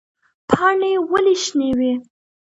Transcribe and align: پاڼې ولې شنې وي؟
پاڼې 0.49 0.91
ولې 1.11 1.35
شنې 1.43 1.69
وي؟ 1.77 1.91